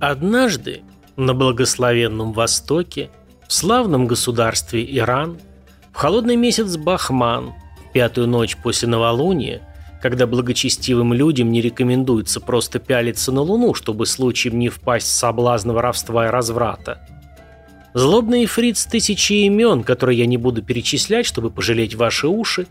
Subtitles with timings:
[0.00, 0.80] Однажды
[1.16, 3.10] на благословенном Востоке,
[3.46, 5.38] в славном государстве Иран,
[5.92, 9.60] в холодный месяц Бахман, в пятую ночь после новолуния,
[10.00, 15.72] когда благочестивым людям не рекомендуется просто пялиться на Луну, чтобы случаем не впасть в соблазн
[15.72, 17.06] воровства и разврата.
[17.92, 22.68] Злобный фриц тысячи имен, которые я не буду перечислять, чтобы пожалеть ваши уши,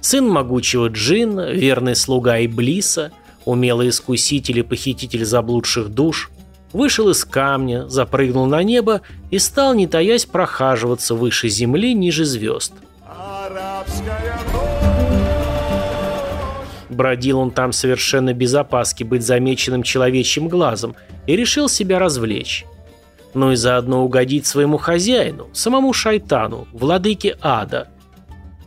[0.00, 3.12] сын могучего джинна, верный слуга Иблиса,
[3.44, 6.30] умелый искуситель и похититель заблудших душ–
[6.72, 12.72] вышел из камня, запрыгнул на небо и стал, не таясь, прохаживаться выше земли, ниже звезд.
[16.90, 20.94] Бродил он там совершенно без опаски быть замеченным человечьим глазом
[21.26, 22.66] и решил себя развлечь.
[23.34, 27.88] Ну и заодно угодить своему хозяину, самому шайтану, владыке ада.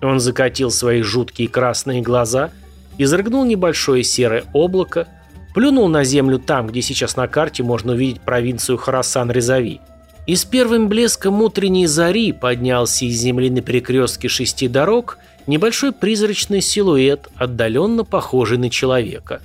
[0.01, 2.49] Он закатил свои жуткие красные глаза,
[2.97, 5.07] изрыгнул небольшое серое облако,
[5.55, 9.79] Плюнул на землю там, где сейчас на карте можно увидеть провинцию Харасан-Резави.
[10.27, 16.59] И с первым блеском утренней зари поднялся из земли на перекрестке шести дорог небольшой призрачный
[16.59, 19.41] силуэт, отдаленно похожий на человека.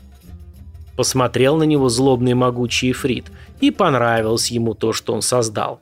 [0.97, 3.27] Посмотрел на него злобный могучий Эфрит,
[3.61, 5.79] и понравилось ему то, что он создал.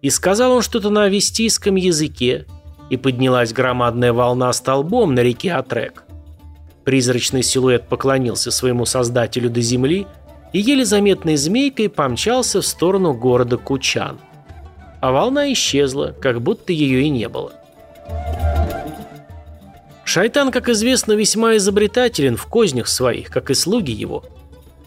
[0.00, 2.46] И сказал он что-то на авестийском языке,
[2.90, 6.02] и поднялась громадная волна столбом на реке Атрек.
[6.84, 10.06] Призрачный силуэт поклонился своему создателю до земли
[10.52, 14.18] и еле заметной змейкой помчался в сторону города Кучан.
[15.00, 17.52] А волна исчезла, как будто ее и не было.
[20.04, 24.24] Шайтан, как известно, весьма изобретателен в кознях своих, как и слуги его.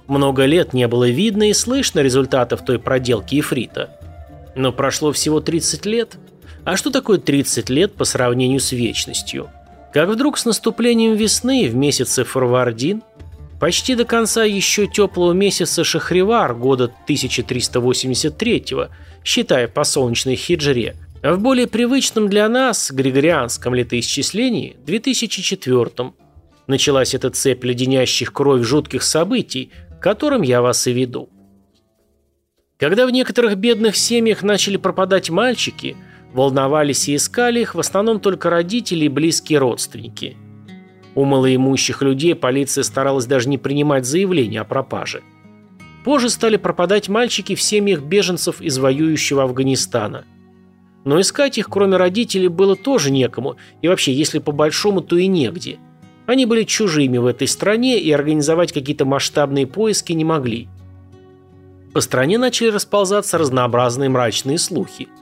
[0.08, 3.90] Много лет не было видно и слышно результатов той проделки Ифрита.
[4.56, 6.18] Но прошло всего 30 лет.
[6.64, 9.50] А что такое 30 лет по сравнению с вечностью?
[9.96, 13.02] Как вдруг с наступлением весны в месяце Фарвардин,
[13.62, 18.66] почти до конца еще теплого месяца Шахривар года 1383
[19.24, 26.12] считая по солнечной хиджре, а в более привычном для нас григорианском летоисчислении 2004
[26.68, 31.30] началась эта цепь леденящих кровь жутких событий, к которым я вас и веду.
[32.78, 35.96] Когда в некоторых бедных семьях начали пропадать мальчики–
[36.36, 40.36] Волновались и искали их в основном только родители и близкие родственники.
[41.16, 45.24] У малоимущих людей полиция старалась даже не принимать заявления о пропаже.
[46.04, 50.26] Позже стали пропадать мальчики в семьях беженцев из воюющего Афганистана.
[51.06, 55.28] Но искать их, кроме родителей, было тоже некому, и вообще, если по большому, то и
[55.28, 55.78] негде.
[56.26, 60.68] Они были чужими в этой стране и организовать какие-то масштабные поиски не могли.
[61.94, 65.08] По стране начали расползаться разнообразные мрачные слухи–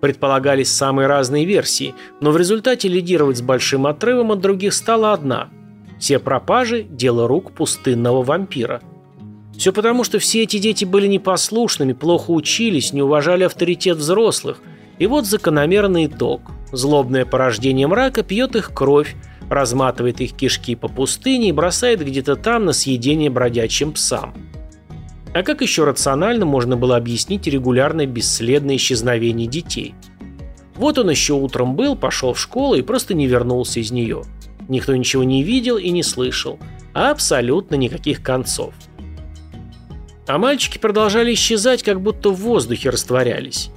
[0.00, 5.48] Предполагались самые разные версии, но в результате лидировать с большим отрывом от других стала одна.
[5.98, 8.80] Все пропажи– дело рук пустынного вампира.
[9.56, 14.60] Все потому, что все эти дети были непослушными, плохо учились, не уважали авторитет взрослых.
[15.00, 16.42] И вот закономерный итог.
[16.70, 19.16] Злобное порождение мрака пьет их кровь,
[19.50, 24.34] разматывает их кишки по пустыне и бросает где-то там на съедение бродячим псам.
[25.34, 29.94] А как еще рационально можно было объяснить регулярное бесследное исчезновение детей?
[30.74, 34.22] Вот он еще утром был, пошел в школу и просто не вернулся из нее.
[34.68, 36.58] Никто ничего не видел и не слышал.
[36.94, 38.72] А абсолютно никаких концов.
[40.26, 43.70] А мальчики продолжали исчезать, как будто в воздухе растворялись.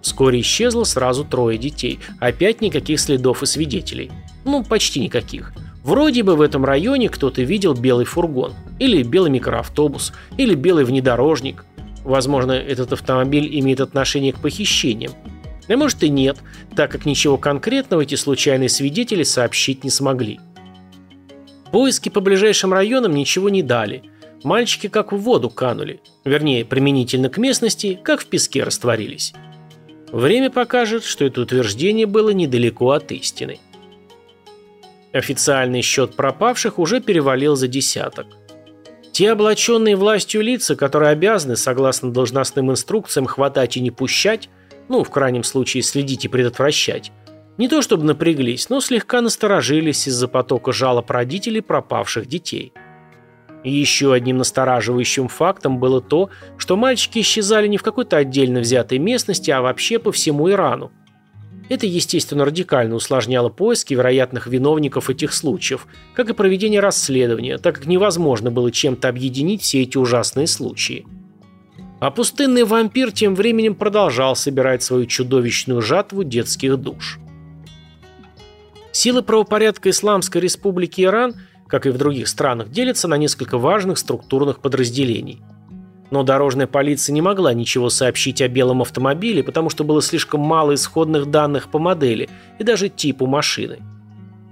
[0.00, 1.98] Вскоре исчезло сразу трое детей.
[2.20, 4.10] Опять никаких следов и свидетелей.
[4.44, 5.52] Ну, почти никаких.
[5.82, 11.64] Вроде бы в этом районе кто-то видел белый фургон, или белый микроавтобус, или белый внедорожник.
[12.04, 15.12] Возможно, этот автомобиль имеет отношение к похищениям.
[15.68, 16.38] А может и нет,
[16.76, 20.38] так как ничего конкретного эти случайные свидетели сообщить не смогли.
[21.72, 24.04] Поиски по ближайшим районам ничего не дали.
[24.44, 26.00] Мальчики как в воду канули.
[26.24, 29.32] Вернее, применительно к местности, как в песке растворились.
[30.12, 33.58] Время покажет, что это утверждение было недалеко от истины.
[35.12, 38.26] Официальный счет пропавших уже перевалил за десяток.
[39.16, 44.50] Те облаченные властью лица, которые обязаны, согласно должностным инструкциям, хватать и не пущать,
[44.90, 47.12] ну, в крайнем случае, следить и предотвращать,
[47.56, 52.74] не то чтобы напряглись, но слегка насторожились из-за потока жалоб родителей пропавших детей.
[53.64, 56.28] И еще одним настораживающим фактом было то,
[56.58, 60.92] что мальчики исчезали не в какой-то отдельно взятой местности, а вообще по всему Ирану.
[61.68, 67.86] Это, естественно, радикально усложняло поиски вероятных виновников этих случаев, как и проведение расследования, так как
[67.86, 71.06] невозможно было чем-то объединить все эти ужасные случаи.
[71.98, 77.18] А пустынный вампир тем временем продолжал собирать свою чудовищную жатву детских душ.
[78.92, 81.34] Силы правопорядка Исламской Республики Иран,
[81.66, 85.42] как и в других странах, делятся на несколько важных структурных подразделений.
[86.10, 90.74] Но дорожная полиция не могла ничего сообщить о белом автомобиле, потому что было слишком мало
[90.74, 93.78] исходных данных по модели и даже типу машины.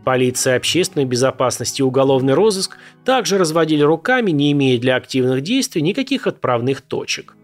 [0.05, 6.27] Полиция общественной безопасности и уголовный розыск также разводили руками, не имея для активных действий никаких
[6.27, 7.37] отправных точек.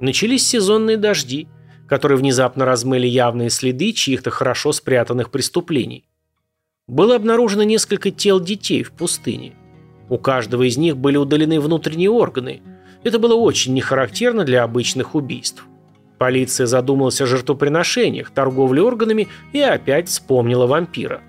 [0.00, 1.48] Начались сезонные дожди,
[1.88, 6.04] которые внезапно размыли явные следы чьих-то хорошо спрятанных преступлений.
[6.86, 9.54] Было обнаружено несколько тел детей в пустыне.
[10.08, 12.62] У каждого из них были удалены внутренние органы.
[13.02, 15.64] Это было очень нехарактерно для обычных убийств.
[16.18, 21.20] Полиция задумалась о жертвоприношениях, торговле органами и опять вспомнила вампира.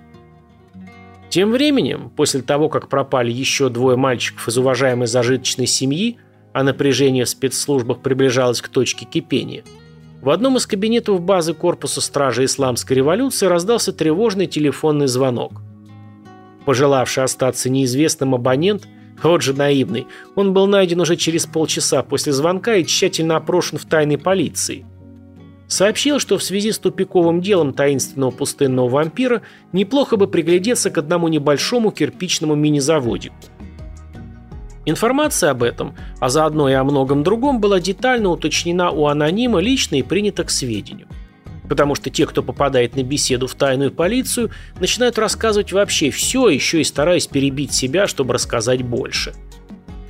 [1.28, 6.16] Тем временем, после того, как пропали еще двое мальчиков из уважаемой зажиточной семьи,
[6.54, 9.62] а напряжение в спецслужбах приближалось к точке кипения,
[10.22, 15.62] в одном из кабинетов базы корпуса стражи исламской революции раздался тревожный телефонный звонок.
[16.68, 18.86] Пожелавший остаться неизвестным абонент,
[19.22, 23.86] вот же наивный, он был найден уже через полчаса после звонка и тщательно опрошен в
[23.86, 24.84] тайной полиции.
[25.66, 29.40] Сообщил, что в связи с тупиковым делом таинственного пустынного вампира
[29.72, 33.34] неплохо бы приглядеться к одному небольшому кирпичному мини-заводику.
[34.84, 39.94] Информация об этом, а заодно и о многом другом, была детально уточнена у анонима лично
[39.94, 41.08] и принята к сведению.
[41.68, 44.50] Потому что те, кто попадает на беседу в тайную полицию,
[44.80, 49.34] начинают рассказывать вообще все, еще и стараясь перебить себя, чтобы рассказать больше.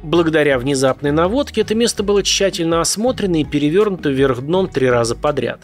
[0.02, 5.60] Благодаря внезапной наводке это место было тщательно осмотрено и перевернуто вверх дном три раза подряд.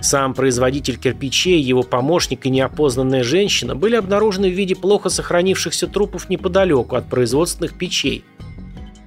[0.00, 6.30] Сам производитель кирпичей, его помощник и неопознанная женщина были обнаружены в виде плохо сохранившихся трупов
[6.30, 8.24] неподалеку от производственных печей.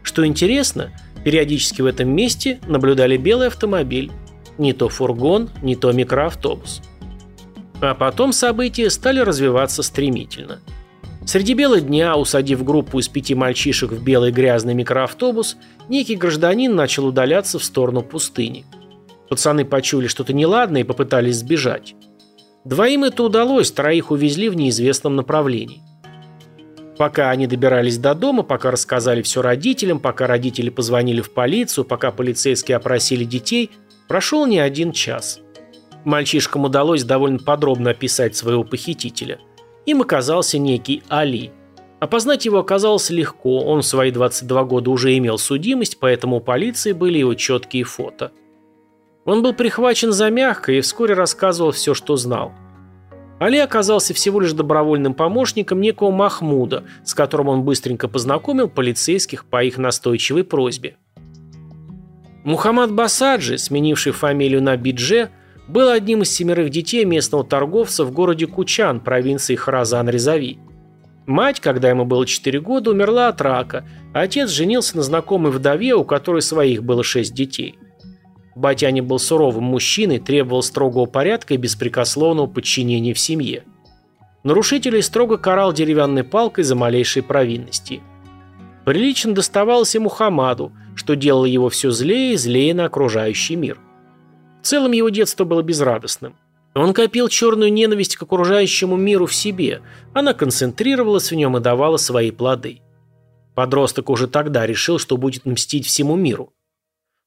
[0.03, 0.91] Что интересно,
[1.23, 4.11] периодически в этом месте наблюдали белый автомобиль,
[4.57, 6.81] не то фургон, не то микроавтобус.
[7.81, 10.61] А потом события стали развиваться стремительно.
[11.25, 15.57] Среди бела дня, усадив группу из пяти мальчишек в белый грязный микроавтобус,
[15.89, 18.65] некий гражданин начал удаляться в сторону пустыни.
[19.29, 21.95] Пацаны почули что-то неладное и попытались сбежать.
[22.65, 25.81] Двоим это удалось, троих увезли в неизвестном направлении.
[26.97, 32.11] Пока они добирались до дома, пока рассказали все родителям, пока родители позвонили в полицию, пока
[32.11, 33.71] полицейские опросили детей–
[34.13, 35.39] Прошел не один час.
[36.03, 39.39] Мальчишкам удалось довольно подробно описать своего похитителя.
[39.87, 41.51] Им оказался некий Али.
[41.99, 46.91] Опознать его оказалось легко, он в свои 22 года уже имел судимость, поэтому у полиции
[46.91, 48.31] были его четкие фото.
[49.25, 52.51] Он был прихвачен за мягко и вскоре рассказывал все, что знал.
[53.39, 59.63] Али оказался всего лишь добровольным помощником некого Махмуда, с которым он быстренько познакомил полицейских по
[59.63, 60.97] их настойчивой просьбе.
[62.43, 65.29] Мухаммад Басаджи, сменивший фамилию на Бидже,
[65.67, 70.59] был одним из семерых детей местного торговца в городе Кучан, провинции Харазан-Резави.
[71.25, 75.95] Мать, когда ему было 4 года, умерла от рака, а отец женился на знакомой вдове,
[75.95, 77.75] у которой своих было 6 детей.
[78.55, 83.63] Батяня был суровым мужчиной, требовал строгого порядка и беспрекословного подчинения в семье.
[84.43, 88.01] Нарушителей строго карал деревянной палкой за малейшие провинности.
[88.83, 93.79] Прилично доставалось и Мухаммаду– что делало его все злее и злее на окружающий мир.
[94.61, 96.35] В целом его детство было безрадостным.
[96.75, 99.81] Он копил черную ненависть к окружающему миру в себе,
[100.13, 102.81] она концентрировалась в нем и давала свои плоды.
[103.55, 106.53] Подросток уже тогда решил, что будет мстить всему миру.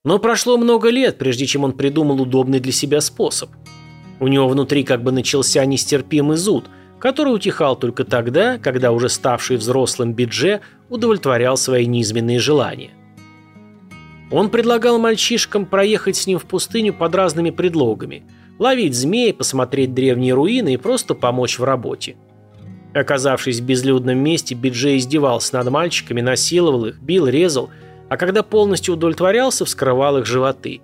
[0.04, 3.50] Но прошло много лет, прежде чем он придумал удобный для себя способ.
[4.18, 6.66] У него внутри как бы начался нестерпимый зуд,
[6.98, 12.90] который утихал только тогда, когда уже ставший взрослым Бидже удовлетворял свои низменные желания.
[14.30, 18.24] Он предлагал мальчишкам проехать с ним в пустыню под разными предлогами,
[18.58, 22.16] ловить змей, посмотреть древние руины и просто помочь в работе.
[22.94, 27.70] Оказавшись в безлюдном месте, Биджей издевался над мальчиками, насиловал их, бил, резал,
[28.08, 30.80] а когда полностью удовлетворялся, вскрывал их животы.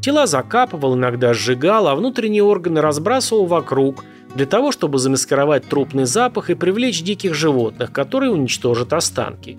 [0.00, 6.48] Тела закапывал, иногда сжигал, а внутренние органы разбрасывал вокруг, для того, чтобы замаскировать трупный запах
[6.48, 9.58] и привлечь диких животных, которые уничтожат останки.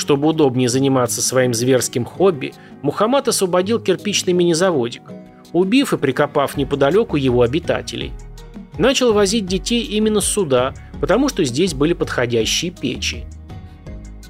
[0.00, 5.02] Чтобы удобнее заниматься своим зверским хобби, Мухаммад освободил кирпичный мини-заводик,
[5.52, 8.12] убив и прикопав неподалеку его обитателей.
[8.78, 13.26] Начал возить детей именно сюда, потому что здесь были подходящие печи.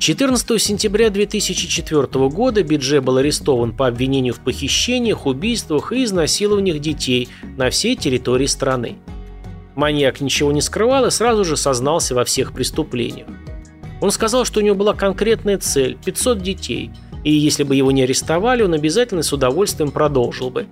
[0.00, 7.28] 14 сентября 2004 года Бидже был арестован по обвинению в похищениях, убийствах и изнасилованиях детей
[7.56, 8.96] на всей территории страны.
[9.76, 13.28] Маньяк ничего не скрывал и сразу же сознался во всех преступлениях.
[14.00, 16.90] Он сказал, что у него была конкретная цель– 500 детей,
[17.22, 20.66] и если бы его не арестовали, он обязательно с удовольствием продолжил бы.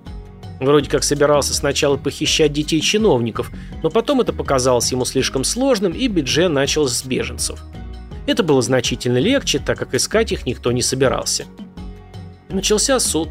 [0.61, 3.51] Вроде как собирался сначала похищать детей чиновников,
[3.83, 7.63] но потом это показалось ему слишком сложным, и Бидже начал с беженцев.
[8.27, 11.45] Это было значительно легче, так как искать их никто не собирался.
[12.49, 13.29] Начался суд.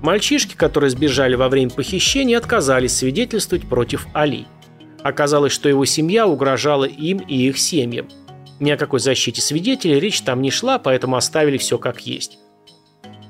[0.00, 4.46] Мальчишки, которые сбежали во время похищения, отказались свидетельствовать против Али.
[5.02, 8.08] Оказалось, что его семья угрожала им и их семьям.
[8.60, 12.38] Ни о какой защите свидетелей речь там не шла, поэтому оставили все как есть.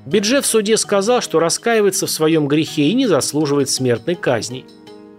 [0.05, 4.65] Биджи в суде сказал, что раскаивается в своем грехе и не заслуживает смертной казни.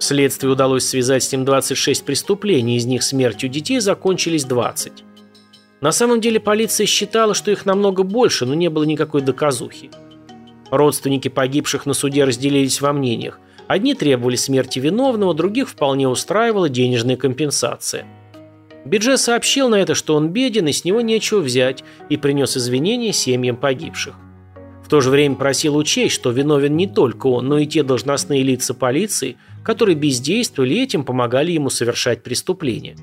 [0.00, 5.04] Следствию удалось связать с ним 26 преступлений, из них смертью детей закончились 20.
[5.80, 9.90] На самом деле полиция считала, что их намного больше, но не было никакой доказухи.
[10.70, 13.38] Родственники погибших на суде разделились во мнениях.
[13.66, 18.06] Одни требовали смерти виновного, других вполне устраивала денежная компенсация.
[18.84, 23.12] Бидже сообщил на это, что он беден и с него нечего взять, и принес извинения
[23.12, 24.14] семьям погибших.
[24.84, 28.42] В то же время просил учесть, что виновен не только он, но и те должностные
[28.42, 32.96] лица полиции, которые бездействовали и этим помогали ему совершать преступления.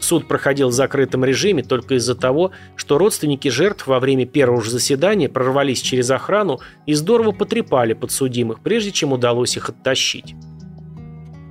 [0.00, 4.70] Суд проходил в закрытом режиме только из-за того, что родственники жертв во время первого же
[4.70, 10.34] заседания прорвались через охрану и здорово потрепали подсудимых, прежде чем удалось их оттащить.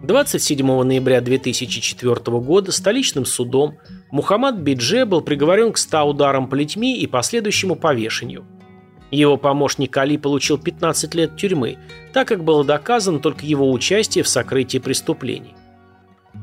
[0.03, 3.77] 27 ноября 2004 года столичным судом
[4.09, 8.43] Мухаммад Бидже был приговорен к 100 ударам плетьми и последующему повешению.
[9.11, 11.77] Его помощник Али получил 15 лет тюрьмы,
[12.13, 15.53] так как было доказано только его участие в сокрытии преступлений.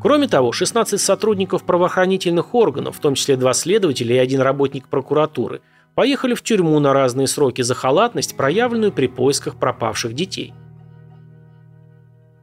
[0.01, 5.63] Кроме того, 16 сотрудников правоохранительных органов, в том числе два следователя и один работник прокуратуры,
[5.97, 10.55] поехали в тюрьму на разные сроки за халатность, проявленную при поисках пропавших детей.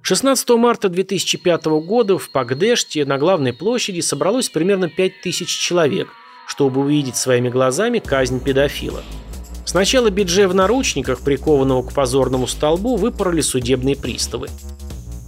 [0.07, 6.09] 16 марта 2005 года в Пагдеште на главной площади собралось примерно 5000 человек,
[6.45, 9.01] чтобы увидеть своими глазами казнь педофила.
[9.65, 14.49] Сначала Бидже в наручниках, прикованного к позорному столбу, выпороли судебные приставы.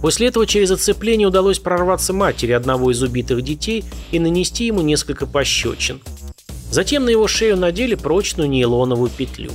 [0.00, 5.26] После этого через оцепление удалось прорваться матери одного из убитых детей и нанести ему несколько
[5.26, 6.00] пощечин.
[6.70, 9.50] Затем на его шею надели прочную нейлоновую петлю.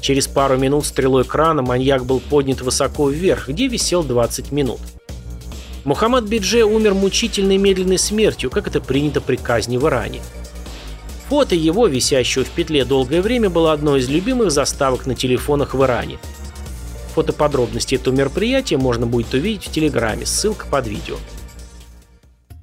[0.00, 4.80] Через пару минут стрелой крана маньяк был поднят высоко вверх, где висел 20 минут.
[5.84, 10.20] Мухаммад Бидже умер мучительной медленной смертью, как это принято при казни в Иране.
[11.28, 15.82] Фото его, висящего в петле долгое время, было одной из любимых заставок на телефонах в
[15.82, 16.18] Иране–
[17.18, 21.16] Фотоподробности этого мероприятия можно будет увидеть в Телеграме, ссылка под видео.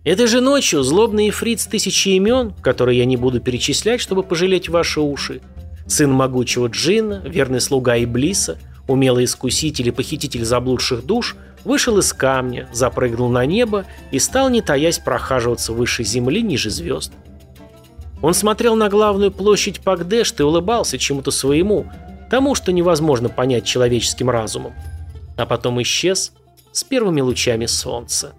[0.06, 5.01] Этой же ночью злобный фриц тысячи имен, которые я не буду перечислять, чтобы пожалеть ваши
[5.01, 5.42] уши,
[5.88, 12.70] сын могучего Джинна, верный слуга Иблиса, умелый искуситель и похититель заблудших душ, вышел из камня,
[12.72, 17.12] запрыгнул на небо и стал, не таясь, прохаживаться выше земли, ниже звезд.
[18.22, 21.86] Он смотрел на главную площадь Пагдешт и улыбался чему-то своему,
[22.30, 24.74] тому, что невозможно понять человеческим разумом.
[25.38, 26.32] А потом исчез
[26.72, 28.34] с первыми лучами солнца.